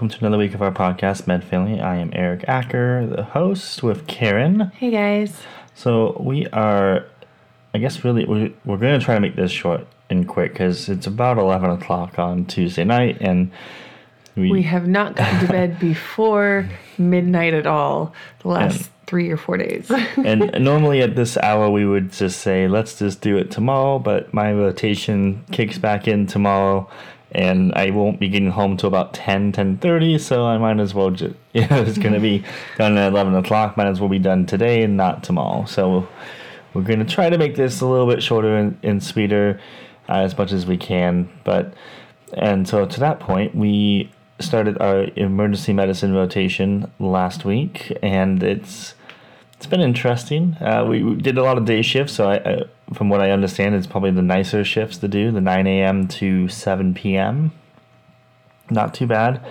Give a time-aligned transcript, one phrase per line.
[0.00, 1.78] Welcome to another week of our podcast, Med Family.
[1.78, 4.72] I am Eric Acker, the host, with Karen.
[4.74, 5.42] Hey guys.
[5.74, 7.04] So we are,
[7.74, 10.88] I guess, really we're, we're going to try to make this short and quick because
[10.88, 13.50] it's about eleven o'clock on Tuesday night, and
[14.36, 19.28] we, We have not gotten to bed before midnight at all the last And- three
[19.28, 19.90] or four days.
[20.16, 24.32] and normally at this hour we would just say let's just do it tomorrow, but
[24.32, 26.88] my rotation kicks back in tomorrow.
[27.32, 31.10] And I won't be getting home till about 10, 10.30, so I might as well
[31.10, 32.42] just, you know, it's going to be
[32.76, 35.64] done at 11 o'clock, might as well be done today and not tomorrow.
[35.64, 36.08] So
[36.74, 39.60] we're going to try to make this a little bit shorter and, and sweeter
[40.08, 41.28] uh, as much as we can.
[41.44, 41.74] But
[42.34, 48.94] and so to that point, we started our emergency medicine rotation last week, and it's
[49.54, 50.56] it's been interesting.
[50.60, 52.62] Uh, we, we did a lot of day shifts, so I, I,
[52.94, 56.08] from what I understand, it's probably the nicer shifts to do, the 9 a.m.
[56.08, 57.52] to 7 p.m.
[58.70, 59.44] Not too bad.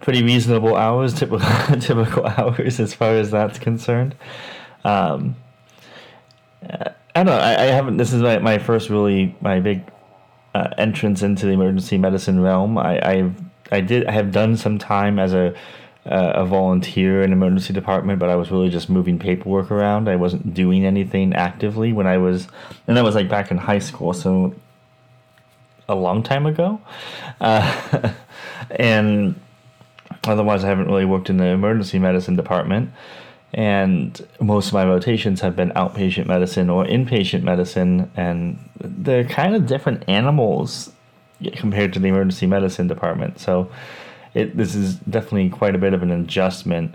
[0.00, 1.40] Pretty reasonable hours, typical
[1.80, 4.14] typical hours as far as that's concerned.
[4.84, 5.36] Um,
[6.62, 7.38] I don't know.
[7.38, 7.96] I, I haven't.
[7.96, 9.82] This is my, my first really my big
[10.54, 12.78] uh, entrance into the emergency medicine realm.
[12.78, 13.32] I I
[13.72, 15.54] I did I have done some time as a
[16.06, 20.08] uh, a volunteer in emergency department, but I was really just moving paperwork around.
[20.08, 22.46] I wasn't doing anything actively when I was,
[22.86, 24.54] and that was like back in high school, so
[25.88, 26.80] a long time ago.
[27.40, 28.12] Uh,
[28.70, 29.40] and
[30.24, 32.90] otherwise, I haven't really worked in the emergency medicine department.
[33.52, 39.54] And most of my rotations have been outpatient medicine or inpatient medicine, and they're kind
[39.54, 40.92] of different animals
[41.54, 43.38] compared to the emergency medicine department.
[43.38, 43.70] So,
[44.36, 46.94] it this is definitely quite a bit of an adjustment.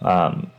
[0.00, 0.50] Um,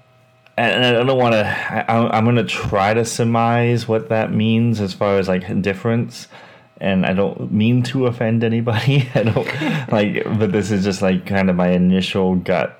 [0.57, 1.91] and I don't want to.
[1.91, 6.27] I'm going to try to surmise what that means as far as like difference.
[6.81, 9.09] And I don't mean to offend anybody.
[9.15, 12.79] I don't like, but this is just like kind of my initial gut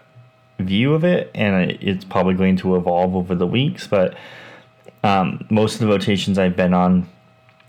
[0.60, 3.88] view of it, and it's probably going to evolve over the weeks.
[3.88, 4.18] But
[5.04, 7.10] um, most of the rotations I've been on,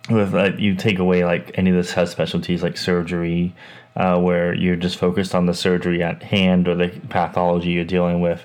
[0.09, 3.55] with uh, you take away like any of the subspecialties like surgery,
[4.01, 8.23] uh, where you're just focused on the surgery at hand or the pathology you're dealing
[8.23, 8.43] with,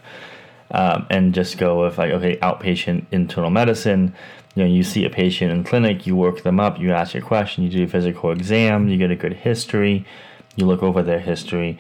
[0.71, 4.13] um, and just go with like okay, outpatient internal medicine.
[4.55, 7.23] You know, you see a patient in clinic, you work them up, you ask your
[7.23, 10.05] question, you do a physical exam, you get a good history,
[10.57, 11.79] you look over their history,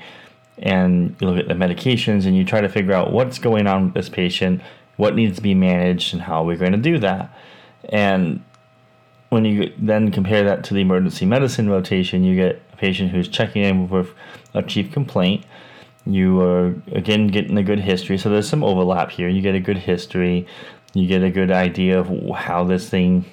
[0.57, 3.85] and you look at the medications, and you try to figure out what's going on
[3.85, 4.61] with this patient,
[4.95, 7.29] what needs to be managed, and how we're going to do that.
[7.89, 8.41] And
[9.35, 13.27] when you then compare that to the emergency medicine rotation, you get a patient who's
[13.27, 14.11] checking in with
[14.53, 15.45] a chief complaint.
[16.05, 19.27] You are again getting a good history, so there's some overlap here.
[19.27, 20.47] You get a good history,
[20.93, 23.25] you get a good idea of how this thing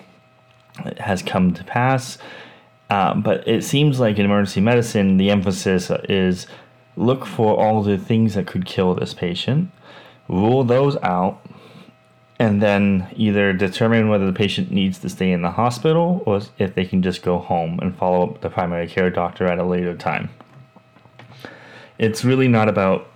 [0.98, 2.18] has come to pass.
[2.90, 6.48] Um, but it seems like in emergency medicine, the emphasis is
[6.96, 9.70] look for all the things that could kill this patient,
[10.26, 11.46] rule those out,
[12.42, 16.74] and then either determine whether the patient needs to stay in the hospital or if
[16.74, 19.96] they can just go home and follow up the primary care doctor at a later
[19.96, 20.28] time.
[21.98, 23.06] It's really not about,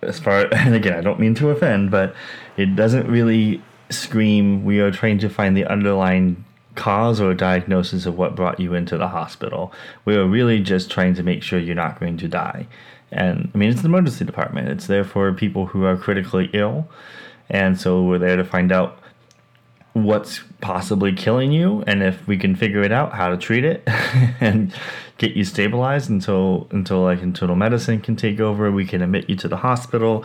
[0.00, 2.14] as far, and again, I don't mean to offend, but
[2.56, 6.42] it doesn't really scream we are trying to find the underlying
[6.74, 9.70] cause or diagnosis of what brought you into the hospital.
[10.06, 12.66] We are really just trying to make sure you're not going to die.
[13.10, 16.88] And I mean, it's the emergency department, it's there for people who are critically ill.
[17.52, 18.98] And so we're there to find out
[19.92, 23.82] what's possibly killing you and if we can figure it out how to treat it
[24.40, 24.74] and
[25.18, 28.72] get you stabilized until until like internal medicine can take over.
[28.72, 30.24] We can admit you to the hospital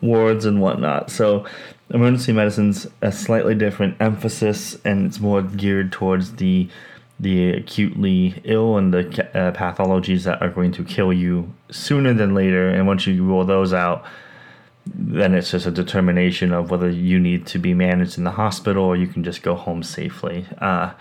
[0.00, 1.10] wards and whatnot.
[1.10, 1.46] So
[1.90, 6.68] emergency medicine's a slightly different emphasis and it's more geared towards the
[7.20, 9.00] the acutely ill and the
[9.38, 12.68] uh, pathologies that are going to kill you sooner than later.
[12.68, 14.04] And once you rule those out
[14.86, 18.84] then it's just a determination of whether you need to be managed in the hospital
[18.84, 20.46] or you can just go home safely.
[20.58, 20.92] Uh,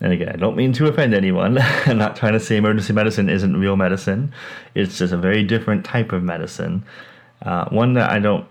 [0.00, 1.58] and again, I don't mean to offend anyone.
[1.86, 4.32] I'm not trying to say emergency medicine isn't real medicine.
[4.74, 6.84] It's just a very different type of medicine.
[7.42, 8.46] Uh, one that I don't,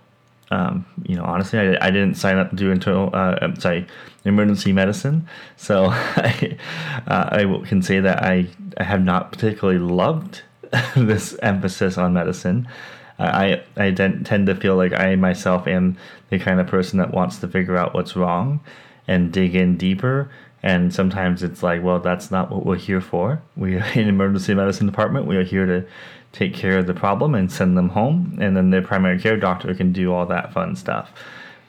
[0.51, 3.87] um, you know, honestly, I, I didn't sign up to do internal, uh, I'm sorry,
[4.25, 5.27] emergency medicine.
[5.55, 6.57] So I,
[7.07, 10.41] uh, I can say that I, I have not particularly loved
[10.95, 12.67] this emphasis on medicine.
[13.17, 15.97] I I tend to feel like I myself am
[16.29, 18.59] the kind of person that wants to figure out what's wrong
[19.07, 20.29] and dig in deeper.
[20.63, 23.41] And sometimes it's like, well, that's not what we're here for.
[23.55, 25.27] We are in emergency medicine department.
[25.27, 25.85] We are here to
[26.31, 29.73] take care of the problem and send them home, and then their primary care doctor
[29.73, 31.11] can do all that fun stuff.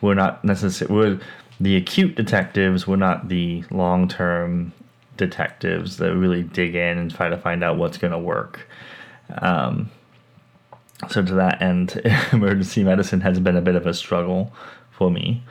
[0.01, 1.21] We're not necessarily we're
[1.61, 2.87] the acute detectives.
[2.87, 4.73] We're not the long term
[5.17, 8.67] detectives that really dig in and try to find out what's going to work.
[9.39, 9.91] Um,
[11.11, 12.01] so to that end,
[12.33, 14.53] emergency medicine has been a bit of a struggle
[14.91, 15.43] for me.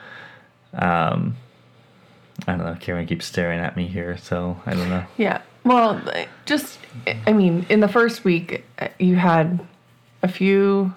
[0.74, 1.36] Um,
[2.48, 2.78] I don't know.
[2.80, 5.06] Karen keeps staring at me here, so I don't know.
[5.18, 5.42] Yeah.
[5.64, 6.02] Well,
[6.46, 6.80] just,
[7.26, 9.66] I mean, in the first week, uh, you had
[10.22, 10.94] a few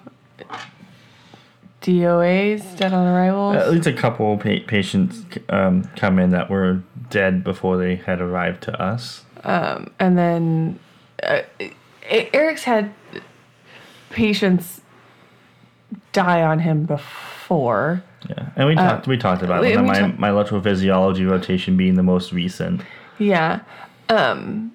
[1.81, 3.53] DOAs, dead on arrival.
[3.53, 8.21] At least a couple pa- patients um, come in that were dead before they had
[8.21, 9.23] arrived to us.
[9.43, 10.79] Um, and then
[11.23, 11.41] uh,
[12.09, 12.93] Eric's had
[14.09, 14.81] patients
[16.11, 18.03] die on him before.
[18.29, 21.95] Yeah, and we talked we talked about we- we my talked- my electrophysiology rotation being
[21.95, 22.81] the most recent
[23.17, 23.59] Yeah.
[24.09, 24.71] Um,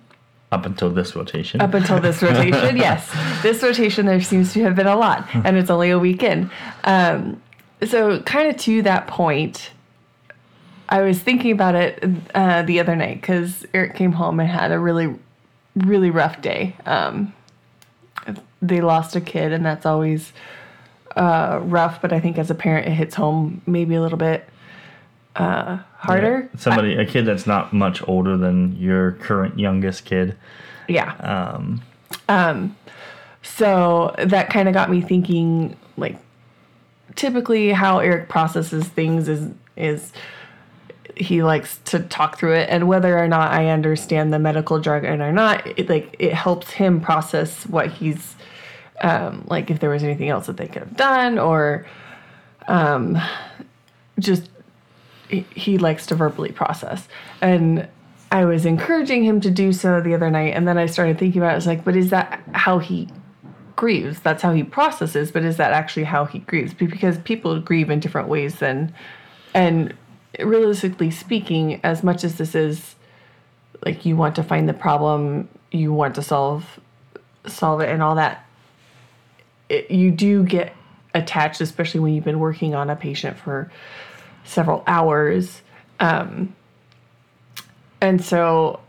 [0.52, 1.60] up until this rotation.
[1.60, 3.10] up until this rotation, yes.
[3.42, 6.50] This rotation, there seems to have been a lot, and it's only a weekend.
[6.84, 7.40] Um,
[7.84, 9.72] so, kind of to that point,
[10.88, 12.04] I was thinking about it
[12.34, 15.16] uh, the other night because Eric came home and had a really,
[15.74, 16.76] really rough day.
[16.86, 17.32] Um,
[18.68, 20.32] they lost a kid, and that's always
[21.16, 22.00] uh, rough.
[22.02, 24.48] But I think as a parent, it hits home maybe a little bit
[25.36, 26.48] uh, harder.
[26.52, 30.36] Yeah, Somebody, a kid that's not much older than your current youngest kid.
[30.88, 31.14] Yeah.
[32.28, 32.76] Um,
[33.44, 36.16] So that kind of got me thinking like
[37.14, 40.12] typically how Eric processes things is is
[41.16, 45.20] he likes to talk through it and whether or not I understand the medical jargon
[45.20, 48.34] or not it like it helps him process what he's
[49.04, 51.86] um like if there was anything else that they could have done or
[52.68, 53.16] um
[54.18, 54.48] just
[55.28, 57.08] he- he likes to verbally process
[57.40, 57.88] and
[58.32, 61.40] I was encouraging him to do so the other night and then I started thinking
[61.40, 63.08] about it I was like but is that how he
[63.76, 64.20] grieves.
[64.20, 66.74] That's how he processes, but is that actually how he grieves?
[66.74, 68.94] Because people grieve in different ways than
[69.52, 69.94] and
[70.40, 72.96] realistically speaking, as much as this is
[73.84, 76.80] like you want to find the problem, you want to solve
[77.46, 78.46] solve it and all that,
[79.68, 80.74] it, you do get
[81.14, 83.70] attached, especially when you've been working on a patient for
[84.44, 85.62] several hours.
[86.00, 86.54] Um,
[88.00, 88.80] and so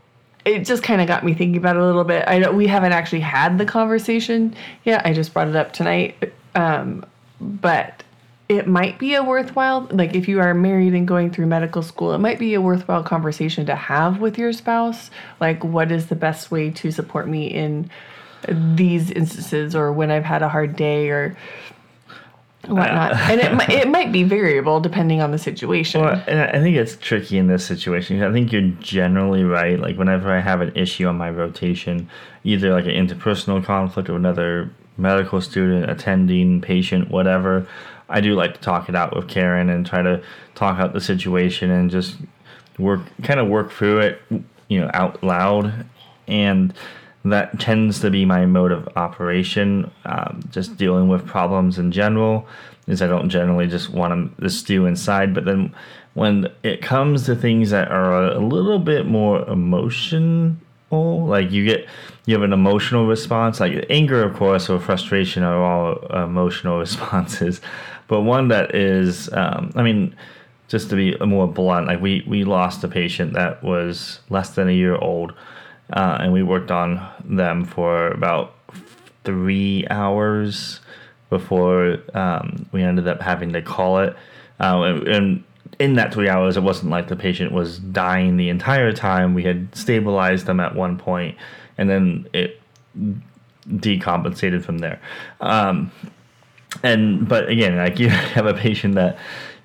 [0.43, 2.25] it just kind of got me thinking about it a little bit.
[2.27, 5.05] I know we haven't actually had the conversation yet.
[5.05, 6.33] I just brought it up tonight.
[6.53, 7.05] Um,
[7.39, 8.03] but
[8.47, 12.13] it might be a worthwhile like if you are married and going through medical school,
[12.13, 15.09] it might be a worthwhile conversation to have with your spouse.
[15.39, 17.89] Like what is the best way to support me in
[18.49, 21.37] these instances or when I've had a hard day or
[22.67, 23.13] whatnot.
[23.13, 26.01] and it it might be variable depending on the situation.
[26.01, 28.21] Well, I think it's tricky in this situation.
[28.23, 29.79] I think you're generally right.
[29.79, 32.09] Like whenever I have an issue on my rotation,
[32.43, 37.67] either like an interpersonal conflict or another medical student, attending, patient, whatever,
[38.09, 40.21] I do like to talk it out with Karen and try to
[40.53, 42.17] talk out the situation and just
[42.77, 44.21] work, kind of work through it,
[44.69, 45.85] you know, out loud.
[46.27, 46.73] And
[47.31, 49.91] that tends to be my mode of operation.
[50.05, 52.47] Um, just dealing with problems in general
[52.87, 55.33] is I don't generally just want to stew inside.
[55.33, 55.73] But then
[56.13, 60.55] when it comes to things that are a little bit more emotional,
[60.91, 61.87] like you get
[62.25, 67.61] you have an emotional response, like anger, of course, or frustration are all emotional responses.
[68.07, 70.15] But one that is, um, I mean,
[70.67, 74.69] just to be more blunt, like we we lost a patient that was less than
[74.69, 75.33] a year old
[75.93, 78.55] uh, and we worked on them for about
[79.23, 80.79] three hours
[81.29, 84.15] before um, we ended up having to call it.
[84.59, 85.43] Uh, and, and
[85.79, 89.33] in that three hours, it wasn't like the patient was dying the entire time.
[89.33, 91.37] We had stabilized them at one point,
[91.77, 92.61] and then it
[93.67, 95.01] decompensated from there.
[95.41, 95.91] Um,
[96.83, 99.17] and but again, like you have a patient that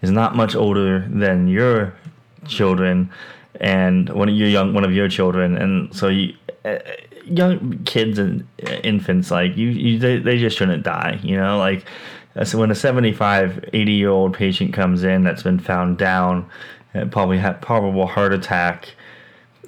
[0.02, 1.94] is not much older than your
[2.46, 3.10] children
[3.60, 6.78] and one of your young one of your children and so you uh,
[7.24, 11.58] young kids and uh, infants like you, you they, they just shouldn't die you know?
[11.58, 11.84] Like
[12.44, 16.48] so when a 75 80 year old patient comes in that's been found down
[16.94, 18.94] uh, probably had probable heart attack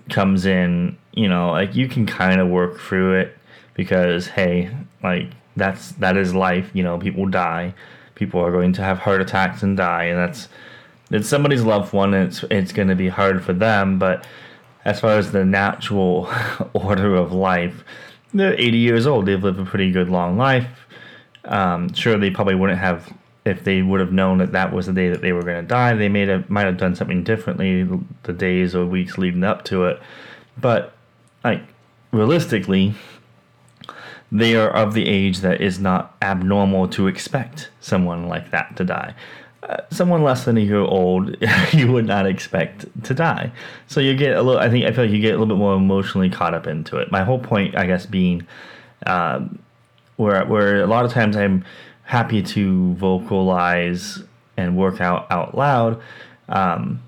[0.09, 3.37] comes in you know like you can kind of work through it
[3.75, 4.71] because hey
[5.03, 6.99] like that's that is life you know?
[6.99, 7.75] People die.
[8.15, 10.49] People are going to have heart attacks and die and that's
[11.13, 14.27] it's somebody's loved one it's it's going to be hard for them but
[14.85, 16.29] as far as the natural
[16.73, 17.85] order of life
[18.35, 20.69] they're 80 years old they've lived a pretty good long life
[21.45, 23.13] Um, sure, they probably wouldn't have
[23.45, 25.69] if they would have known that that was the day that they were going to
[25.69, 25.95] die.
[25.95, 27.89] They may have might have done something differently
[28.23, 30.01] the days or weeks leading up to it.
[30.61, 30.93] But
[31.43, 31.63] like
[32.13, 32.95] realistically,
[34.31, 38.85] they are of the age that is not abnormal to expect someone like that to
[38.85, 39.15] die.
[39.63, 41.37] Uh, someone less than a year old,
[41.73, 43.53] you would not expect to die.
[43.87, 44.61] So you get a little.
[44.61, 46.97] I think I feel like you get a little bit more emotionally caught up into
[46.97, 47.13] it.
[47.13, 48.47] My whole point, I guess, being
[49.07, 49.61] um,
[50.17, 51.65] where where a lot of times I'm
[52.03, 54.23] happy to vocalize
[54.57, 56.01] and work out out loud.
[56.49, 57.03] Um,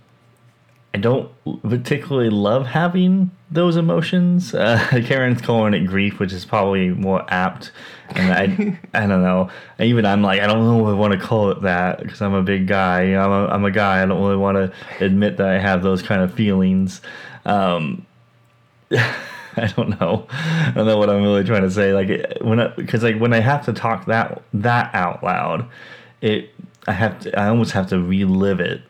[0.94, 1.30] I don't
[1.68, 4.52] particularly love having those emotions.
[4.52, 7.70] Uh, Karen's calling it grief, which is probably more apt.
[8.11, 9.49] And I, I don't know.
[9.78, 12.34] Even I'm like, I don't know if I want to call it that because I'm
[12.34, 13.02] a big guy.
[13.14, 14.02] I'm a, I'm a guy.
[14.02, 17.00] I don't really want to admit that I have those kind of feelings.
[17.44, 18.04] Um,
[18.90, 20.26] I don't know.
[20.30, 21.94] I don't know what I'm really trying to say.
[21.94, 25.68] Like when, because like when I have to talk that that out loud,
[26.20, 26.50] it
[26.88, 27.38] I have to.
[27.38, 28.82] I almost have to relive it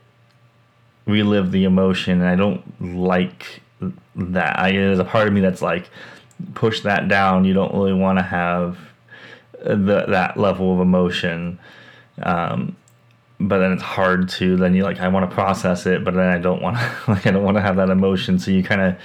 [1.06, 4.58] relive the emotion and I don't like that.
[4.58, 5.88] I there's a part of me that's like
[6.54, 7.44] push that down.
[7.44, 8.78] You don't really want to have
[9.62, 11.58] the, that level of emotion.
[12.22, 12.76] Um,
[13.40, 16.28] but then it's hard to then you like I want to process it, but then
[16.28, 18.38] I don't want to like I don't want to have that emotion.
[18.38, 18.96] So you kind of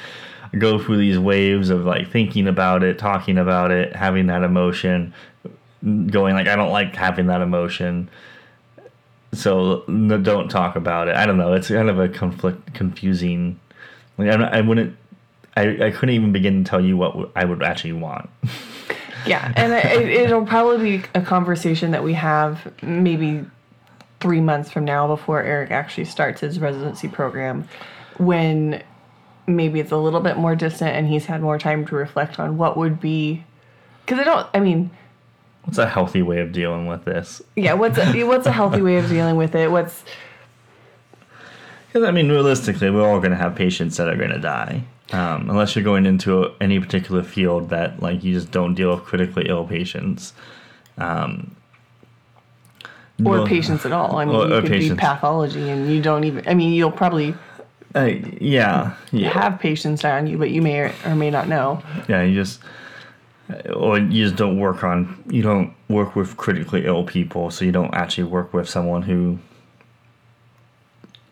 [0.59, 5.13] go through these waves of like thinking about it, talking about it, having that emotion,
[5.83, 8.09] going like I don't like having that emotion
[9.33, 11.15] so no, don't talk about it.
[11.15, 11.53] I don't know.
[11.53, 13.59] It's kind of a conflict, confusing.
[14.19, 14.95] Like I, I wouldn't.
[15.55, 18.29] I, I couldn't even begin to tell you what I would actually want.
[19.25, 23.45] yeah, and it, it'll probably be a conversation that we have maybe
[24.19, 27.67] three months from now before Eric actually starts his residency program,
[28.17, 28.83] when
[29.47, 32.57] maybe it's a little bit more distant and he's had more time to reflect on
[32.57, 33.43] what would be.
[34.05, 34.47] Because I don't.
[34.53, 34.91] I mean
[35.63, 37.41] what's a healthy way of dealing with this?
[37.55, 39.71] Yeah, what's a, what's a healthy way of dealing with it?
[39.71, 40.03] What's
[41.91, 44.83] because I mean, realistically, we're all going to have patients that are going to die,
[45.11, 48.95] um, unless you're going into a, any particular field that like you just don't deal
[48.95, 50.33] with critically ill patients.
[50.99, 51.55] Um,
[53.25, 54.17] or well, patients at all.
[54.17, 54.95] I mean, or, you could patients.
[54.95, 56.47] be pathology, and you don't even.
[56.47, 57.33] I mean, you'll probably.
[57.95, 59.29] Uh, yeah, yeah.
[59.29, 61.81] Have patients on you, but you may or, or may not know.
[62.07, 62.61] Yeah, you just
[63.75, 67.71] or you just don't work on you don't work with critically ill people so you
[67.71, 69.39] don't actually work with someone who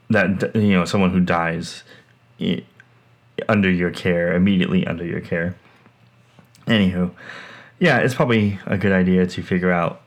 [0.10, 1.84] that you know someone who dies
[3.48, 5.56] under your care immediately under your care.
[6.66, 7.12] Anywho
[7.80, 10.02] yeah it's probably a good idea to figure out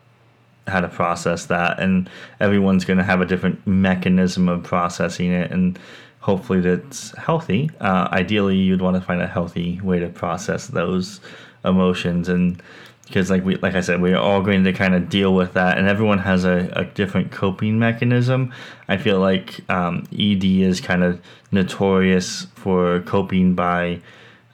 [0.66, 5.50] how to process that and everyone's going to have a different mechanism of processing it
[5.50, 5.78] and
[6.21, 7.71] hopefully that's healthy.
[7.80, 11.21] Uh, ideally you'd want to find a healthy way to process those
[11.64, 12.62] emotions and
[13.11, 15.79] because like we like I said we're all going to kind of deal with that
[15.79, 18.52] and everyone has a, a different coping mechanism.
[18.87, 24.00] I feel like um, ED is kind of notorious for coping by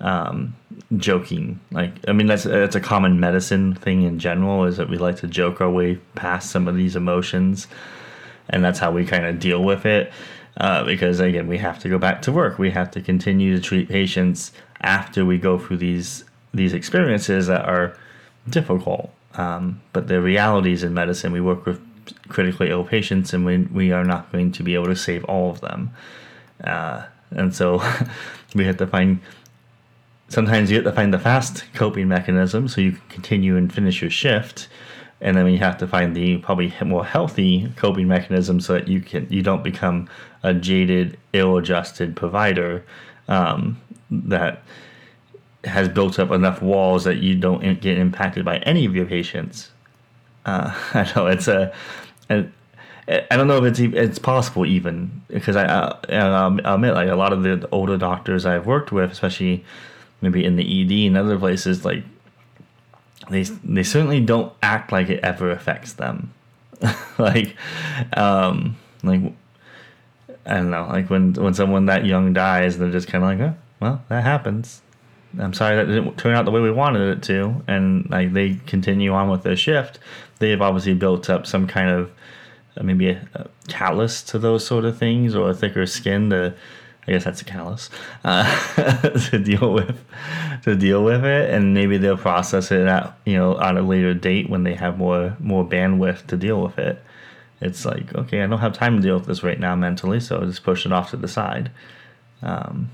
[0.00, 0.56] um,
[0.96, 1.60] joking.
[1.70, 5.16] Like I mean that's that's a common medicine thing in general is that we like
[5.16, 7.68] to joke our way past some of these emotions
[8.48, 10.10] and that's how we kind of deal with it.
[10.56, 12.58] Uh, because again we have to go back to work.
[12.58, 17.66] We have to continue to treat patients after we go through these these experiences that
[17.66, 17.98] are
[18.48, 19.10] difficult.
[19.34, 21.80] Um, but the realities in medicine, we work with
[22.28, 25.50] critically ill patients, and we we are not going to be able to save all
[25.50, 25.90] of them.
[26.62, 27.82] Uh, and so
[28.54, 29.20] we have to find.
[30.28, 34.00] Sometimes you have to find the fast coping mechanism so you can continue and finish
[34.00, 34.68] your shift,
[35.20, 39.00] and then you have to find the probably more healthy coping mechanism so that you
[39.00, 40.08] can you don't become
[40.42, 42.84] a jaded, ill-adjusted provider
[43.28, 44.62] um, that
[45.66, 49.70] has built up enough walls that you don't get impacted by any of your patients.
[50.44, 51.72] Uh, I know it's a,
[52.30, 52.46] a,
[53.08, 57.14] I don't know if it's it's possible even because I, I will admit like a
[57.14, 59.64] lot of the older doctors I've worked with, especially
[60.20, 62.02] maybe in the ED and other places, like
[63.30, 66.32] they they certainly don't act like it ever affects them.
[67.18, 67.56] like,
[68.16, 69.20] um, like
[70.44, 73.40] I don't know, like when when someone that young dies, they're just kind of like,
[73.40, 74.82] oh, well, that happens.
[75.38, 78.54] I'm sorry that didn't turn out the way we wanted it to, and like they
[78.66, 79.98] continue on with their shift,
[80.38, 82.10] they've obviously built up some kind of
[82.76, 86.54] uh, maybe a, a, callus to those sort of things, or a thicker skin to,
[87.06, 87.90] I guess that's a callus,
[88.24, 90.04] uh, to deal with,
[90.62, 94.14] to deal with it, and maybe they'll process it at you know on a later
[94.14, 97.02] date when they have more more bandwidth to deal with it.
[97.60, 100.36] It's like okay, I don't have time to deal with this right now mentally, so
[100.36, 101.70] I'll just push it off to the side.
[102.42, 102.90] Um,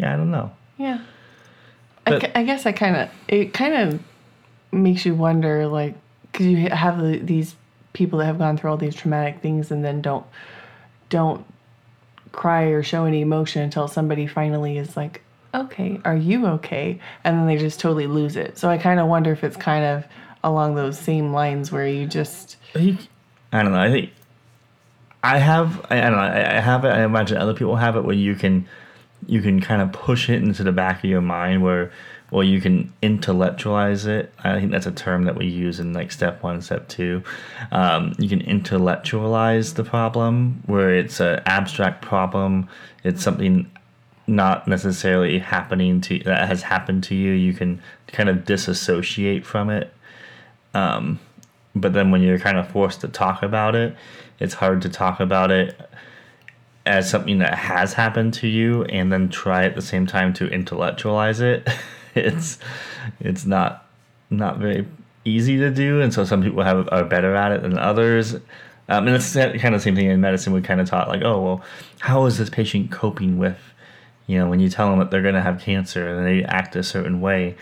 [0.00, 0.50] yeah, I don't know.
[0.78, 1.00] Yeah.
[2.06, 4.00] I, I guess I kind of, it kind of
[4.72, 5.94] makes you wonder, like,
[6.32, 7.54] because you have the, these
[7.92, 10.24] people that have gone through all these traumatic things and then don't
[11.08, 11.44] don't
[12.32, 17.00] cry or show any emotion until somebody finally is like, okay, are you okay?
[17.24, 18.56] And then they just totally lose it.
[18.56, 20.04] So I kind of wonder if it's kind of
[20.44, 22.56] along those same lines where you just.
[22.74, 22.96] I
[23.52, 23.80] don't know.
[23.80, 24.10] I think
[25.24, 25.84] I have.
[25.90, 26.18] I, I don't know.
[26.18, 26.88] I, I have it.
[26.88, 28.68] I imagine other people have it where you can,
[29.26, 31.92] you can kind of push it into the back of your mind where,
[32.30, 34.32] well, you can intellectualize it.
[34.42, 37.22] I think that's a term that we use in like step one, step two.
[37.72, 42.68] Um, you can intellectualize the problem where it's an abstract problem.
[43.04, 43.70] It's something
[44.26, 47.32] not necessarily happening to that has happened to you.
[47.32, 49.92] You can kind of disassociate from it.
[50.72, 51.18] Um,
[51.74, 53.96] but then when you're kind of forced to talk about it,
[54.38, 55.78] it's hard to talk about it
[56.86, 60.48] as something that has happened to you and then try at the same time to
[60.48, 61.68] intellectualize it.
[62.14, 62.58] it's
[63.20, 63.86] it's not
[64.30, 64.86] not very
[65.24, 68.34] easy to do, and so some people have are better at it than others.
[68.88, 70.52] Um, and it's kind of the same thing in medicine.
[70.52, 71.64] We kind of taught like, oh well,
[72.00, 73.58] how is this patient coping with,
[74.26, 76.74] you know, when you tell them that they're going to have cancer and they act
[76.74, 77.56] a certain way,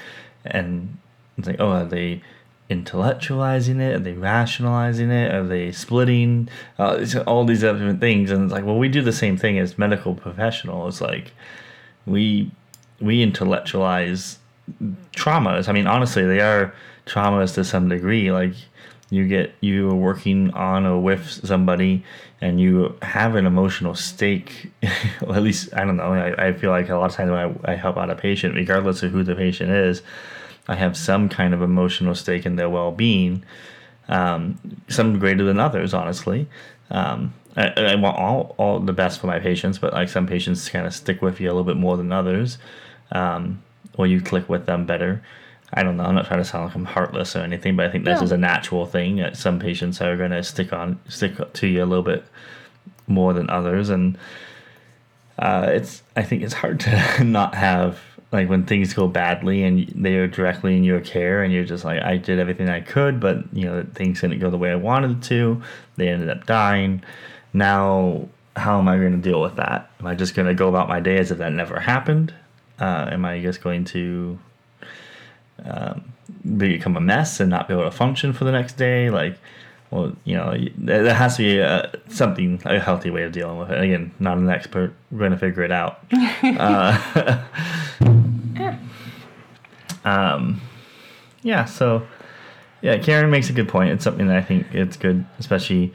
[0.44, 0.96] and
[1.37, 2.22] it's like, oh, are they
[2.70, 3.94] intellectualizing it?
[3.94, 5.34] Are they rationalizing it?
[5.34, 6.48] Are they splitting?
[6.78, 9.78] Uh, all these different things, and it's like, well, we do the same thing as
[9.78, 11.00] medical professionals.
[11.00, 11.32] Like,
[12.06, 12.50] we
[13.00, 14.38] we intellectualize
[15.12, 15.68] traumas.
[15.68, 16.75] I mean, honestly, they are
[17.06, 18.30] traumas to some degree.
[18.30, 18.54] Like,
[19.10, 22.04] you get you are working on or with somebody
[22.40, 24.70] and you have an emotional stake
[25.22, 27.58] well, at least i don't know I, I feel like a lot of times when
[27.66, 30.02] I, I help out a patient regardless of who the patient is
[30.68, 33.42] I have some kind of emotional stake in their well being,
[34.08, 34.58] um,
[34.88, 36.48] some greater than others, honestly.
[36.90, 40.68] Um, I, I, want all, all the best for my patients, but like some patients
[40.68, 42.58] kind of stick with you a little bit more than others,
[43.10, 43.62] um,
[43.94, 45.22] or you click with them better.
[45.72, 46.04] I don't know.
[46.04, 48.25] I'm not trying to sound like I'm heartless or anything, but I think this no.
[48.25, 49.16] is a natural thing.
[49.16, 52.25] That some patients are going to stick on stick to you a little bit
[53.06, 54.16] more than others, and
[55.38, 59.88] uh, it's I think it's hard to not have like when things go badly and
[59.95, 63.19] they are directly in your care and you're just like i did everything i could
[63.21, 65.60] but you know things didn't go the way i wanted to
[65.97, 67.02] they ended up dying
[67.52, 70.69] now how am i going to deal with that am i just going to go
[70.69, 72.34] about my day as if that never happened
[72.80, 74.38] uh, am i just going to
[75.64, 76.12] um,
[76.56, 79.38] become a mess and not be able to function for the next day like
[79.91, 83.71] well, you know, there has to be a, something, a healthy way of dealing with
[83.71, 83.82] it.
[83.82, 84.93] Again, not an expert.
[85.10, 86.00] We're going to figure it out.
[86.12, 87.43] uh,
[90.04, 90.61] um,
[91.43, 92.06] yeah, so,
[92.82, 93.91] yeah, Karen makes a good point.
[93.91, 95.95] It's something that I think it's good, especially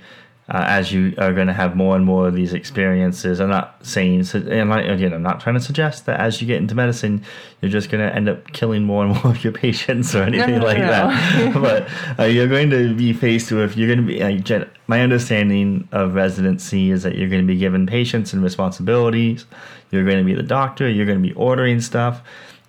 [0.50, 3.39] uh, as you are going to have more and more of these experiences.
[3.39, 6.58] I'm not saying, and I, again, I'm not trying to suggest that as you get
[6.58, 7.24] into medicine,
[7.62, 10.56] you're just going to end up killing more and more of your patients or anything
[10.56, 10.88] no, no, like no.
[10.88, 11.54] that.
[12.18, 15.88] but uh, you're going to be faced with, you're going to be, uh, my understanding
[15.94, 19.46] of residency is that you're going to be given patients and responsibilities.
[19.92, 22.22] You're going to be the doctor, you're going to be ordering stuff.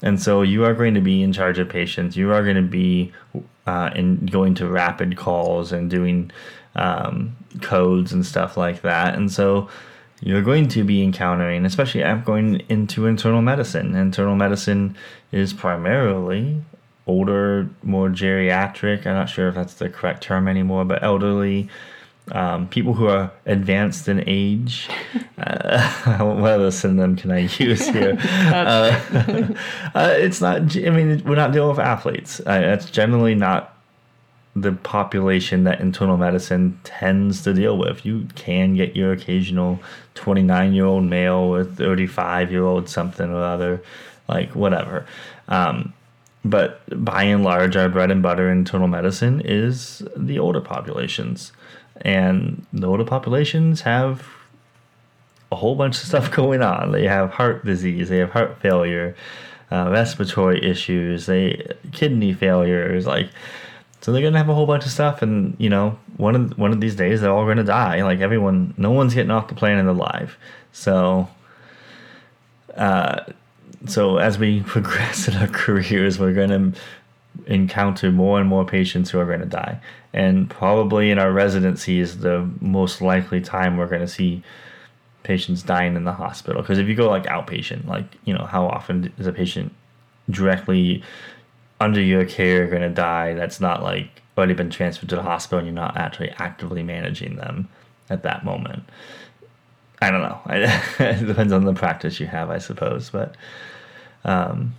[0.05, 2.15] And so you are going to be in charge of patients.
[2.15, 3.11] You are going to be
[3.67, 6.31] uh, in going to rapid calls and doing
[6.77, 9.15] um, codes and stuff like that.
[9.15, 9.69] And so
[10.21, 13.95] you're going to be encountering, especially I'm going into internal medicine.
[13.95, 14.95] Internal medicine
[15.33, 16.63] is primarily
[17.07, 19.07] older, more geriatric.
[19.07, 21.71] I'm not sure if that's the correct term anymore, but elderly.
[22.33, 24.89] Um, people who are advanced in age.
[25.37, 28.17] Uh, what other synonym can I use here?
[28.23, 28.97] Uh,
[29.95, 30.77] uh, it's not.
[30.77, 32.39] I mean, we're not dealing with athletes.
[32.41, 33.77] Uh, it's generally not
[34.57, 38.07] the population that internal medicine tends to deal with.
[38.07, 39.81] You can get your occasional
[40.15, 43.83] 29 year old male with 35 year old something or other,
[44.29, 45.07] like whatever.
[45.49, 45.93] Um,
[46.45, 51.53] but by and large, our bread and butter in internal medicine is the older populations.
[52.01, 54.27] And older populations have
[55.53, 56.93] a whole bunch of stuff going on.
[56.93, 59.17] They have heart disease, they have heart failure,
[59.71, 63.29] uh, respiratory issues, they kidney failures, like
[64.01, 66.73] so they're gonna have a whole bunch of stuff, and you know, one of one
[66.73, 68.03] of these days they're all gonna die.
[68.03, 70.37] Like everyone, no one's getting off the planet alive.
[70.73, 71.29] So,
[72.77, 73.25] uh,
[73.87, 76.73] so as we progress in our careers, we're gonna
[77.47, 79.81] encounter more and more patients who are going to die,
[80.15, 84.43] and probably in our residency is the most likely time we're going to see
[85.25, 86.63] patients dying in the hospital.
[86.63, 89.75] Because if you go like outpatient, like you know, how often is a patient
[90.31, 91.03] directly
[91.81, 95.59] under your care going to die that's not like already been transferred to the hospital
[95.59, 97.69] and you're not actually actively managing them
[98.09, 98.85] at that moment.
[100.01, 100.41] I don't know.
[100.49, 103.11] it depends on the practice you have, I suppose.
[103.11, 103.35] But
[104.25, 104.75] um,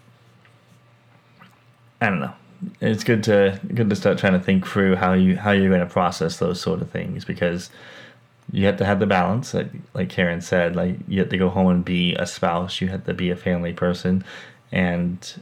[1.99, 2.33] I don't know.
[2.81, 5.79] It's good to good to start trying to think through how you how you're going
[5.79, 7.69] to process those sort of things because
[8.51, 11.49] you have to have the balance like like Karen said like you have to go
[11.49, 14.23] home and be a spouse you have to be a family person
[14.71, 15.41] and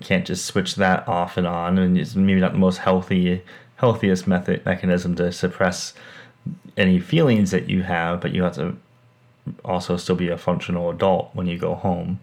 [0.00, 3.42] can't just switch that off and on and it's maybe not the most healthy
[3.76, 5.94] healthiest method mechanism to suppress
[6.76, 8.76] any feelings that you have but you have to
[9.64, 12.18] also still be a functional adult when you go home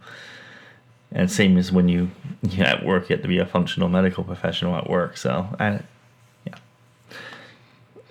[1.12, 2.10] and same as when you
[2.50, 5.82] you at work you have to be a functional medical professional at work so I,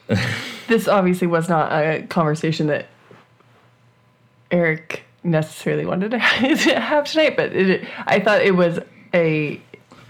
[0.09, 0.27] yeah.
[0.69, 2.87] This obviously was not a conversation that
[4.53, 6.19] Eric necessarily wanted to
[6.79, 8.79] have tonight, but it, I thought it was
[9.15, 9.61] a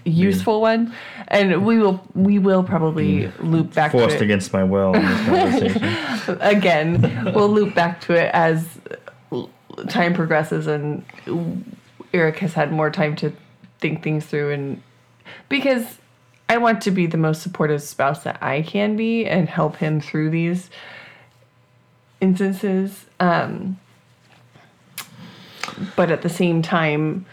[0.03, 0.93] useful one,
[1.27, 4.21] and we will we will probably loop back forced to it.
[4.21, 7.31] against my will in this again.
[7.33, 8.79] we'll loop back to it as
[9.89, 11.03] time progresses and
[12.13, 13.33] Eric has had more time to
[13.79, 14.81] think things through and
[15.49, 15.97] because
[16.49, 20.01] I want to be the most supportive spouse that I can be and help him
[20.01, 20.69] through these
[22.19, 23.05] instances.
[23.21, 23.79] Um,
[25.95, 27.25] but at the same time,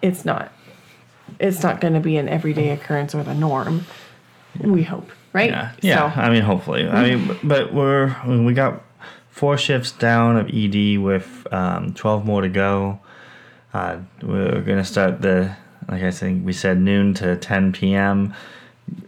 [0.00, 0.50] it's not
[1.38, 3.84] it's not going to be an everyday occurrence or the norm.
[4.60, 5.50] We hope, right?
[5.50, 8.82] yeah yeah So, i mean hopefully i mean but we're we got
[9.30, 13.00] four shifts down of ed with um, 12 more to go
[13.74, 15.54] uh, we're gonna start the
[15.88, 18.34] like i think we said noon to 10 p.m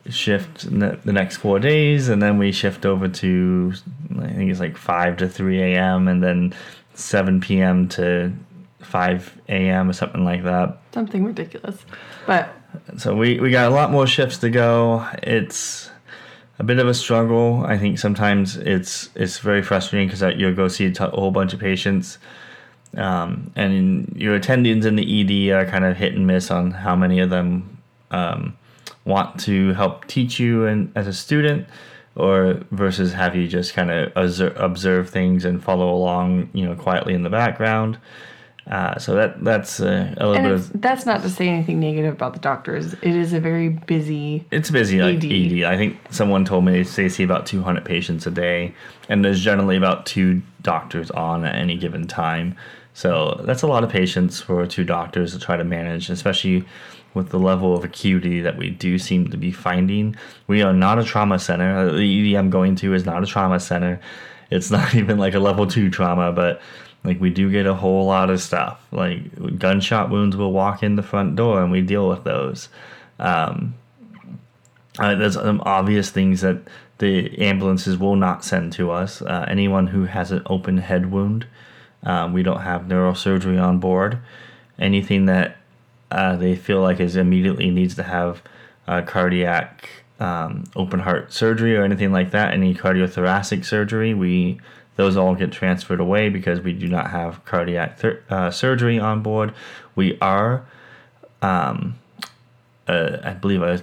[0.08, 3.72] shift the next four days and then we shift over to
[4.18, 6.54] i think it's like 5 to 3 a.m and then
[6.94, 8.32] 7 p.m to
[8.80, 11.84] 5 a.m or something like that something ridiculous.
[12.26, 12.54] But
[12.96, 15.06] so we, we got a lot more shifts to go.
[15.22, 15.90] It's
[16.58, 17.64] a bit of a struggle.
[17.66, 21.60] I think sometimes it's it's very frustrating because you'll go see a whole bunch of
[21.60, 22.18] patients,
[22.96, 26.94] um, and your attendings in the ED are kind of hit and miss on how
[26.94, 27.78] many of them
[28.10, 28.56] um,
[29.04, 31.66] want to help teach you and as a student,
[32.16, 36.74] or versus have you just kind of observe, observe things and follow along, you know,
[36.74, 37.98] quietly in the background.
[38.70, 41.80] Uh, so that that's uh, a little and bit of that's not to say anything
[41.80, 42.94] negative about the doctors.
[42.94, 44.46] It is a very busy.
[44.50, 45.24] It's busy, like ED.
[45.24, 45.64] ED.
[45.64, 48.74] I think someone told me they see about 200 patients a day,
[49.10, 52.56] and there's generally about two doctors on at any given time.
[52.94, 56.64] So that's a lot of patients for two doctors to try to manage, especially
[57.12, 60.16] with the level of acuity that we do seem to be finding.
[60.46, 61.92] We are not a trauma center.
[61.92, 64.00] The ED I'm going to is not a trauma center.
[64.50, 66.62] It's not even like a level two trauma, but
[67.02, 68.86] like we do get a whole lot of stuff.
[68.92, 72.68] Like gunshot wounds will walk in the front door, and we deal with those.
[73.18, 73.74] Um,
[74.98, 76.58] uh, there's some obvious things that
[76.98, 79.20] the ambulances will not send to us.
[79.20, 81.46] Uh, anyone who has an open head wound,
[82.04, 84.18] um, we don't have neurosurgery on board.
[84.78, 85.56] Anything that
[86.10, 88.42] uh, they feel like is immediately needs to have
[88.86, 89.88] uh, cardiac
[90.20, 94.60] um, open heart surgery or anything like that, any cardiothoracic surgery, we
[94.96, 99.22] those all get transferred away because we do not have cardiac thir- uh, surgery on
[99.22, 99.52] board.
[99.96, 100.64] We are,
[101.42, 101.98] um,
[102.86, 103.82] I believe, a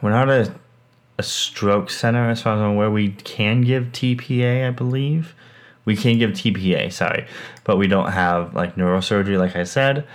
[0.00, 0.54] we're not a,
[1.18, 2.90] a stroke center as far as I'm aware.
[2.90, 5.34] We can give TPA, I believe.
[5.86, 7.26] We can give TPA, sorry,
[7.64, 10.06] but we don't have like neurosurgery, like I said.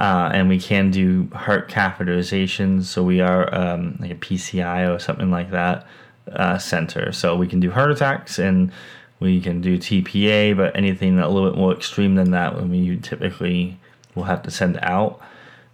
[0.00, 2.84] Uh, and we can do heart catheterizations.
[2.84, 5.86] So we are um, like a PCI or something like that
[6.32, 7.12] uh, center.
[7.12, 8.72] So we can do heart attacks and
[9.20, 12.96] we can do TPA, but anything a little bit more extreme than that, mean, you
[12.96, 13.78] typically
[14.14, 15.20] will have to send out.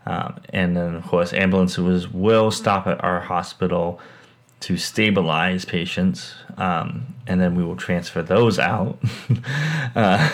[0.04, 4.00] Um, and then, of course, ambulances will stop at our hospital
[4.60, 8.98] to stabilize patients, um, and then we will transfer those out.
[9.94, 10.30] uh,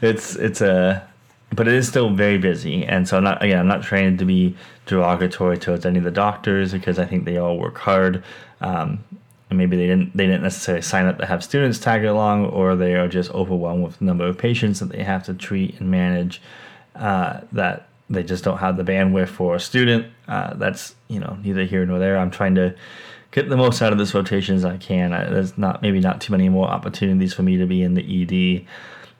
[0.00, 1.06] it's it's a,
[1.52, 4.24] but it is still very busy, and so I'm not again I'm not trying to
[4.24, 8.22] be derogatory towards any of the doctors because I think they all work hard.
[8.60, 9.04] Um,
[9.50, 12.76] and maybe they didn't they didn't necessarily sign up to have students tag along, or
[12.76, 15.90] they are just overwhelmed with the number of patients that they have to treat and
[15.90, 16.40] manage.
[16.94, 20.06] Uh, that they just don't have the bandwidth for a student.
[20.28, 22.16] Uh, that's you know neither here nor there.
[22.18, 22.74] I'm trying to
[23.34, 25.12] get the most out of this rotation as I can.
[25.12, 28.22] I, there's not maybe not too many more opportunities for me to be in the
[28.22, 28.64] ED.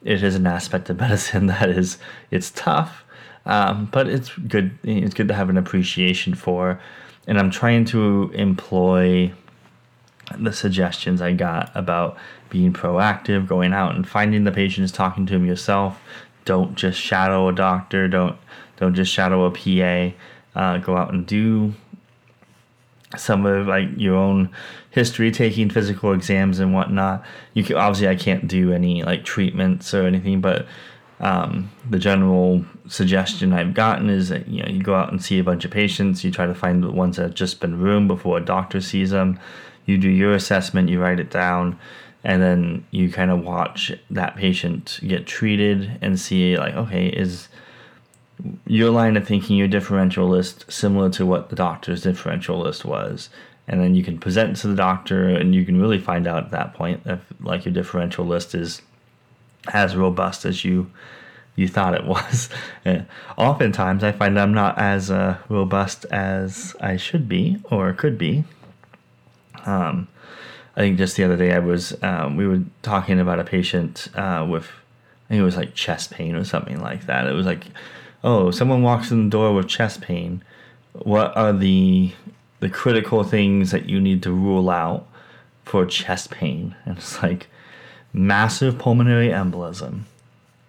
[0.04, 1.98] It is an aspect of medicine that is
[2.30, 3.04] it's tough,
[3.44, 4.78] um, but it's good.
[4.84, 6.80] It's good to have an appreciation for,
[7.26, 9.32] and I'm trying to employ
[10.38, 12.16] the suggestions I got about
[12.50, 16.00] being proactive, going out and finding the patients, talking to them yourself.
[16.44, 18.06] Don't just shadow a doctor.
[18.06, 18.36] Don't
[18.76, 20.16] don't just shadow a PA.
[20.54, 21.74] Uh, go out and do
[23.18, 24.50] some of like your own
[24.90, 27.24] history, taking physical exams and whatnot.
[27.54, 30.66] You can obviously I can't do any like treatments or anything, but
[31.20, 35.38] um, the general suggestion I've gotten is that you know you go out and see
[35.38, 38.08] a bunch of patients, you try to find the ones that have just been roomed
[38.08, 39.38] before a doctor sees them,
[39.86, 41.78] you do your assessment, you write it down,
[42.24, 47.48] and then you kind of watch that patient get treated and see like okay is
[48.66, 53.30] your line of thinking your differential list similar to what the doctor's differential list was
[53.66, 56.50] and then you can present to the doctor and you can really find out at
[56.50, 58.82] that point if like your differential list is
[59.72, 60.90] as robust as you
[61.56, 62.48] you thought it was.
[62.84, 68.18] And oftentimes, I find I'm not as uh, robust as I should be or could
[68.18, 68.44] be.
[69.64, 70.08] Um,
[70.76, 74.08] I think just the other day I was um, we were talking about a patient
[74.14, 77.26] uh, with I think it was like chest pain or something like that.
[77.26, 77.64] It was like,
[78.24, 80.42] oh, someone walks in the door with chest pain.
[80.92, 82.12] What are the
[82.60, 85.06] the critical things that you need to rule out
[85.64, 86.74] for chest pain?
[86.86, 87.46] And it's like
[88.12, 90.02] massive pulmonary embolism.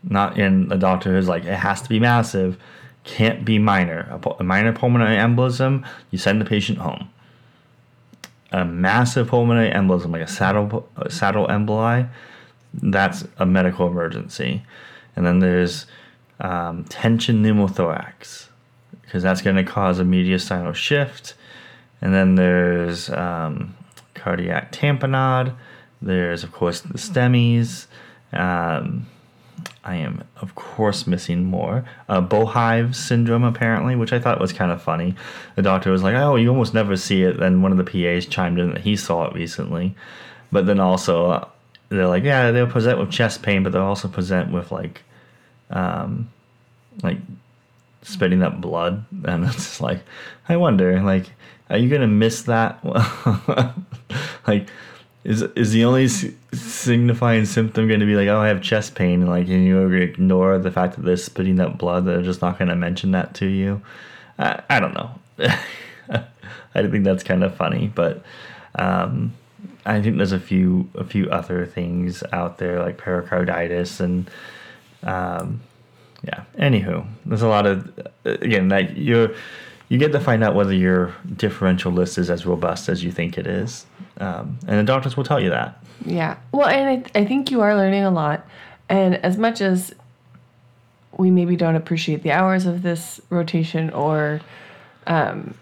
[0.03, 2.57] Not in a doctor who's like, it has to be massive,
[3.05, 4.07] can't be minor.
[4.11, 7.09] A, a minor pulmonary embolism, you send the patient home.
[8.51, 12.07] A massive pulmonary embolism, like a saddle, a saddle emboli,
[12.73, 14.63] that's a medical emergency.
[15.15, 15.85] And then there's
[16.39, 18.47] um, tension pneumothorax,
[19.01, 21.33] because that's going to cause a mediastinal shift.
[22.01, 23.75] And then there's um,
[24.13, 25.55] cardiac tamponade.
[26.01, 27.87] There's, of course, the STEMIs.
[28.33, 29.07] Um,
[29.83, 31.85] I am, of course, missing more.
[32.09, 35.15] Uh, Boerhaave syndrome, apparently, which I thought was kind of funny.
[35.55, 37.39] The doctor was like, oh, you almost never see it.
[37.39, 39.95] Then one of the PAs chimed in that he saw it recently.
[40.51, 41.47] But then also, uh,
[41.89, 45.03] they're like, yeah, they'll present with chest pain, but they'll also present with like,
[45.69, 46.29] um,
[47.03, 47.17] like
[48.03, 49.05] spitting up blood.
[49.25, 50.01] And it's just like,
[50.47, 51.31] I wonder, like,
[51.69, 52.79] are you gonna miss that?
[54.47, 54.69] like,
[55.23, 59.21] is is the only signifying symptom going to be like, oh, I have chest pain,
[59.21, 62.05] and like, and you ignore the fact that they're spitting up blood?
[62.05, 63.81] They're just not going to mention that to you.
[64.37, 65.09] I, I don't know.
[66.75, 68.23] I think that's kind of funny, but
[68.75, 69.33] um,
[69.85, 74.29] I think there's a few a few other things out there like pericarditis and
[75.05, 75.61] um,
[76.23, 76.43] yeah.
[76.57, 79.33] Anywho, there's a lot of again that you're
[79.87, 83.37] you get to find out whether your differential list is as robust as you think
[83.37, 83.85] it is,
[84.17, 85.83] um, and the doctors will tell you that.
[86.03, 86.37] Yeah.
[86.51, 88.45] Well, and I, I think you are learning a lot.
[88.89, 89.93] And as much as
[91.17, 94.41] we maybe don't appreciate the hours of this rotation or
[95.07, 95.55] um,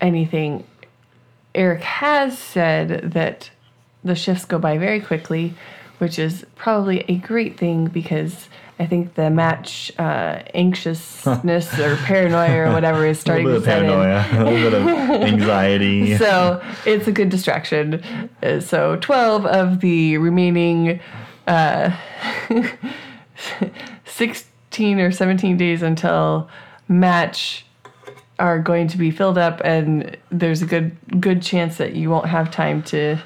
[0.00, 0.64] anything,
[1.54, 3.50] Eric has said that
[4.04, 5.54] the shifts go by very quickly,
[6.00, 12.68] which is probably a great thing because I think the match uh, anxiousness or paranoia
[12.68, 13.90] or whatever is A starting little to bit of set in.
[13.90, 16.16] paranoia, a little bit of anxiety.
[16.16, 18.02] so it's a good distraction.
[18.42, 21.00] Uh, So 12 of the remaining
[21.46, 21.94] uh,
[24.06, 26.48] 16 or 17 days until
[26.88, 27.64] match
[28.38, 32.26] are going to be filled up and there's a good good chance that you won't
[32.26, 33.18] have time to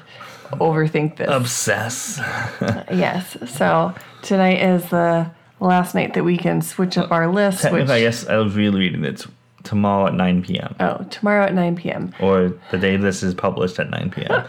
[0.59, 1.29] overthink this.
[1.29, 2.17] Obsess.
[2.91, 3.37] yes.
[3.47, 8.01] So tonight is the last night that we can switch up our list which I
[8.01, 9.25] guess I was really reading it's
[9.63, 10.75] tomorrow at 9 p.m.
[10.79, 12.13] Oh, tomorrow at 9 p.m.
[12.19, 14.43] or the day this is published at 9 p.m.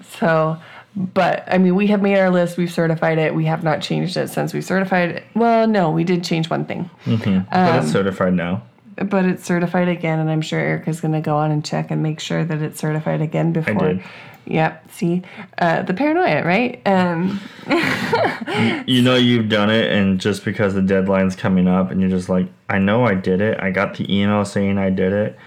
[0.18, 0.58] So,
[0.96, 2.56] but I mean, we have made our list.
[2.56, 3.34] We've certified it.
[3.34, 5.24] We have not changed it since we certified it.
[5.34, 7.46] Well, no, we did change one thing, but Um,
[7.82, 8.62] it's certified now.
[8.96, 12.02] But it's certified again, and I'm sure Erica's going to go on and check and
[12.02, 13.84] make sure that it's certified again before.
[13.84, 14.04] I did.
[14.46, 14.90] Yep.
[14.90, 15.22] See,
[15.58, 16.80] uh, the paranoia, right?
[16.86, 17.40] Um,
[18.86, 22.28] You know you've done it, and just because the deadline's coming up, and you're just
[22.28, 23.58] like, I know I did it.
[23.60, 25.38] I got the email saying I did it,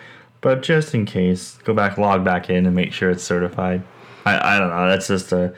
[0.41, 3.83] but just in case, go back, log back in, and make sure it's certified.
[4.25, 4.87] I, I don't know.
[4.89, 5.53] That's just a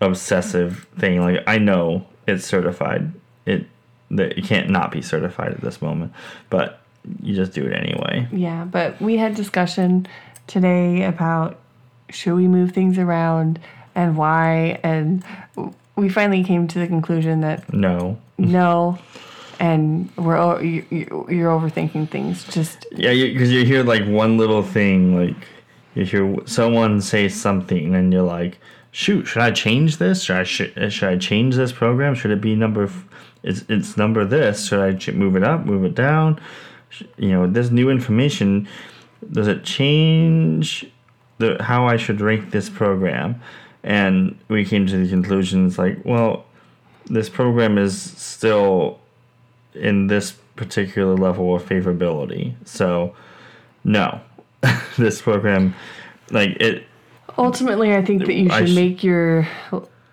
[0.00, 1.20] obsessive thing.
[1.20, 3.12] Like I know it's certified.
[3.46, 3.66] It
[4.10, 6.12] that you can't not be certified at this moment,
[6.50, 6.80] but
[7.22, 8.26] you just do it anyway.
[8.32, 10.06] yeah, but we had discussion
[10.46, 11.58] today about
[12.10, 13.58] should we move things around
[13.94, 15.24] and why, and
[15.96, 18.18] we finally came to the conclusion that No.
[18.38, 18.98] no
[19.58, 24.62] and we're you, you- you're overthinking things just Yeah, because you, hear like one little
[24.62, 25.36] thing, like
[25.94, 28.58] you hear someone say something, and you're like,
[28.90, 30.22] "Shoot, should I change this?
[30.24, 32.14] Should I sh- should I change this program?
[32.14, 32.84] Should it be number?
[32.84, 33.04] F-
[33.46, 34.66] it's it's number this?
[34.66, 35.64] Should I move it up?
[35.64, 36.40] Move it down?
[37.16, 38.68] You know, this new information.
[39.32, 40.86] Does it change
[41.38, 43.40] the how I should rank this program?"
[43.82, 46.44] And we came to the conclusions like, well,
[47.06, 48.98] this program is still
[49.74, 52.54] in this particular level of favorability.
[52.64, 53.14] So,
[53.84, 54.20] no,
[54.98, 55.74] this program,
[56.30, 56.84] like it,
[57.38, 59.46] ultimately i think that you should sh- make your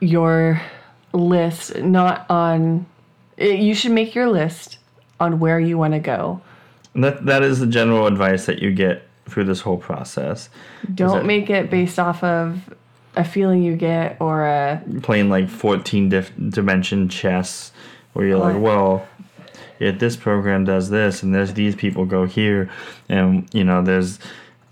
[0.01, 0.61] your
[1.13, 2.85] list not on.
[3.43, 4.77] You should make your list
[5.19, 6.41] on where you want to go.
[6.93, 10.49] And that that is the general advice that you get through this whole process.
[10.93, 12.73] Don't it- make it based off of
[13.15, 17.71] a feeling you get or a Playing like fourteen dif- dimension chess,
[18.13, 19.07] where you're like, well,
[19.79, 22.69] if this program does this, and there's these people go here,
[23.09, 24.19] and you know, there's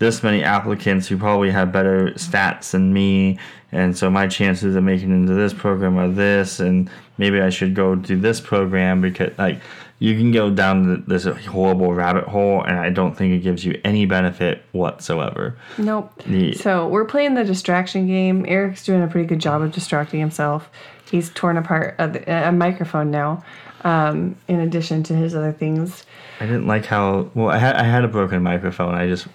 [0.02, 3.38] this many applicants who probably have better stats than me,
[3.70, 7.50] and so my chances of making it into this program are this, and maybe I
[7.50, 9.60] should go do this program because like
[10.00, 13.64] you can go down th- this horrible rabbit hole, and I don't think it gives
[13.64, 15.56] you any benefit whatsoever.
[15.78, 16.10] Nope.
[16.26, 18.44] The- So we're playing the distraction game.
[18.48, 20.68] Eric's doing a pretty good job of distracting himself.
[21.08, 23.44] He's torn apart a, a microphone now,
[23.84, 26.04] um, in addition to his other things.
[26.40, 28.94] I didn't like how well I had I had a broken microphone.
[28.96, 29.28] I just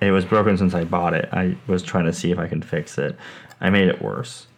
[0.00, 1.28] it was broken since I bought it.
[1.32, 3.16] I was trying to see if I can fix it.
[3.60, 4.46] I made it worse.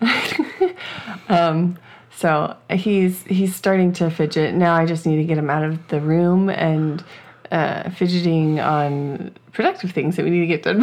[2.19, 4.53] So he's he's starting to fidget.
[4.53, 7.05] Now I just need to get him out of the room and
[7.53, 10.83] uh, fidgeting on productive things that we need to get done.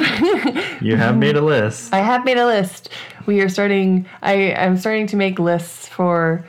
[0.82, 1.94] You have made a list.
[1.94, 2.88] I have made a list.
[3.26, 4.06] We are starting.
[4.22, 6.48] I I'm starting to make lists for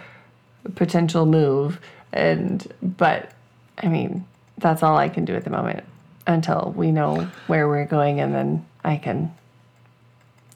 [0.77, 1.81] potential move,
[2.13, 3.33] and but
[3.79, 4.25] I mean
[4.59, 5.85] that's all I can do at the moment
[6.27, 9.35] until we know where we're going, and then I can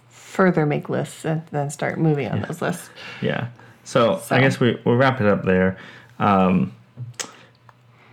[0.08, 2.90] further make lists and then start moving on those lists.
[3.20, 3.48] Yeah.
[3.84, 4.36] So, So.
[4.36, 5.76] I guess we we'll wrap it up there.
[6.18, 6.72] Um,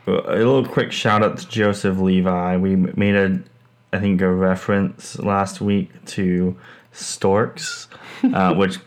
[0.07, 2.57] a little quick shout out to Joseph Levi.
[2.57, 3.39] We made a
[3.93, 6.57] I think a reference last week to
[6.91, 7.87] Storks,
[8.33, 8.79] uh, which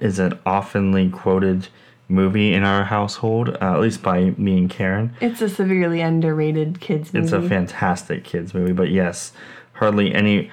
[0.00, 1.68] is an oftenly quoted
[2.08, 5.14] movie in our household, uh, at least by me and Karen.
[5.20, 7.24] It's a severely underrated kids movie.
[7.24, 9.32] It's a fantastic kids movie, but yes,
[9.74, 10.50] hardly any.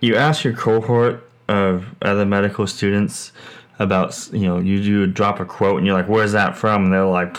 [0.00, 3.32] You ask your cohort of other medical students
[3.78, 6.92] about, you know, you do drop a quote and you're like, "Where's that from?" And
[6.92, 7.36] they're like,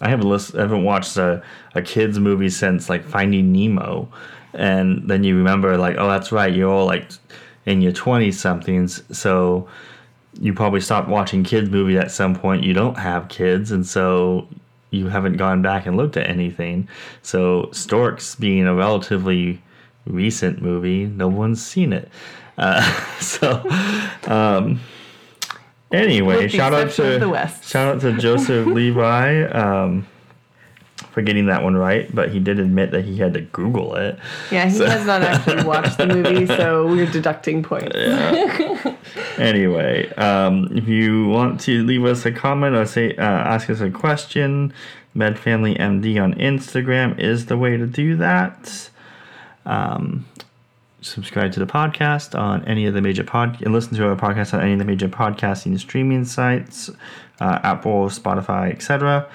[0.00, 1.42] "I haven't listened, I haven't watched a
[1.74, 4.08] a kids movie since like Finding Nemo,"
[4.52, 7.08] and then you remember like, "Oh, that's right, you're all like
[7.64, 9.66] in your twenty somethings, so."
[10.40, 12.64] You probably stopped watching kids movies at some point.
[12.64, 14.48] You don't have kids, and so
[14.90, 16.88] you haven't gone back and looked at anything.
[17.22, 19.62] So Storks being a relatively
[20.06, 22.08] recent movie, no one's seen it.
[22.56, 22.82] Uh,
[23.20, 23.62] so
[24.26, 24.80] um,
[25.92, 27.68] anyway, shout out to the West.
[27.68, 30.06] shout out to Joseph Levi um,
[31.14, 34.18] for getting that one right, but he did admit that he had to Google it.
[34.50, 37.94] yeah, he So- has not actually watched the movie, so we're deducting points.
[39.38, 43.80] Anyway, um, if you want to leave us a comment or say uh, ask us
[43.80, 44.72] a question,
[45.16, 48.90] MedFamilyMD on Instagram is the way to do that.
[49.66, 50.26] Um,
[51.00, 54.54] subscribe to the podcast on any of the major pod and listen to our podcast
[54.54, 56.90] on any of the major podcasting streaming sites,
[57.40, 59.28] uh, Apple, Spotify, etc.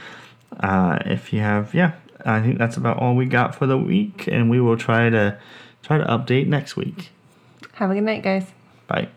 [0.58, 1.94] Uh, if you have, yeah,
[2.26, 5.38] I think that's about all we got for the week, and we will try to
[5.84, 7.10] try to update next week.
[7.74, 8.46] Have a good night, guys.
[8.88, 9.10] Bye.